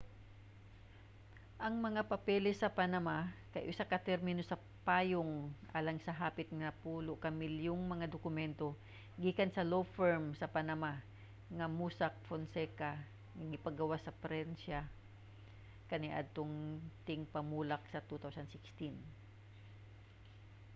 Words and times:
ang 1.65 1.75
mga 1.87 2.01
papeles 2.11 2.57
sa 2.61 2.73
panama 2.79 3.17
kay 3.53 3.63
usa 3.71 3.85
ka 3.91 3.97
termino 4.09 4.41
sa 4.47 4.61
payong 4.87 5.33
alang 5.77 5.99
sa 6.01 6.17
hapit 6.21 6.47
napulo 6.51 7.13
ka 7.23 7.29
milyong 7.41 7.83
mga 7.93 8.05
dokumentong 8.15 8.75
gikan 9.23 9.49
sa 9.53 9.67
law 9.71 9.83
firm 9.97 10.23
sa 10.39 10.51
panama 10.55 10.91
nga 11.57 11.65
mossack 11.77 12.15
fonseca 12.27 12.91
nga 13.37 13.45
gipagawas 13.53 14.01
sa 14.03 14.15
prensa 14.23 14.79
kaniadtong 15.89 16.55
tingpamulak 17.07 17.83
sa 17.93 17.99
2016 18.09 18.97